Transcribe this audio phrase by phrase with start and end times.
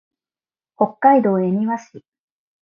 [0.77, 2.03] 北海道恵庭市